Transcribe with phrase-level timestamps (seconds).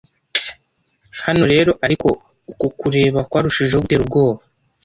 [1.25, 2.07] Hano rero ariko
[2.51, 4.41] uku kureba kwarushijeho gutera ubwoba